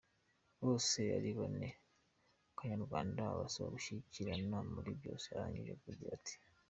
[0.61, 1.69] bose ari bene
[2.57, 6.35] kanyarwanda abasaba gushyigikirana muri byose arangije agira ati.